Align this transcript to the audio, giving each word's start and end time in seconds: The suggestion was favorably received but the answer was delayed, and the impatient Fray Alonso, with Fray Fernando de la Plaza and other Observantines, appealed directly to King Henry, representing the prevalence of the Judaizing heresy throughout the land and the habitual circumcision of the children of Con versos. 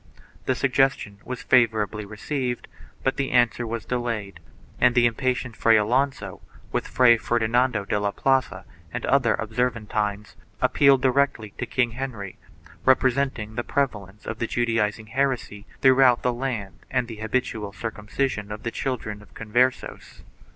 The 0.47 0.55
suggestion 0.55 1.19
was 1.23 1.43
favorably 1.43 2.05
received 2.05 2.67
but 3.03 3.17
the 3.17 3.29
answer 3.29 3.67
was 3.67 3.85
delayed, 3.85 4.39
and 4.79 4.95
the 4.95 5.05
impatient 5.05 5.55
Fray 5.55 5.77
Alonso, 5.77 6.41
with 6.71 6.87
Fray 6.87 7.17
Fernando 7.17 7.85
de 7.85 7.99
la 7.99 8.09
Plaza 8.09 8.65
and 8.91 9.05
other 9.05 9.35
Observantines, 9.37 10.35
appealed 10.59 11.03
directly 11.03 11.53
to 11.59 11.67
King 11.67 11.91
Henry, 11.91 12.39
representing 12.83 13.53
the 13.53 13.63
prevalence 13.63 14.25
of 14.25 14.39
the 14.39 14.47
Judaizing 14.47 15.05
heresy 15.13 15.67
throughout 15.81 16.23
the 16.23 16.33
land 16.33 16.79
and 16.89 17.07
the 17.07 17.17
habitual 17.17 17.71
circumcision 17.71 18.51
of 18.51 18.63
the 18.63 18.71
children 18.71 19.21
of 19.21 19.35
Con 19.35 19.51
versos. 19.51 20.23